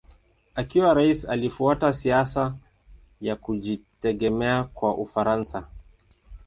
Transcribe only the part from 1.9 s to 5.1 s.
siasa ya kujitegemea kwa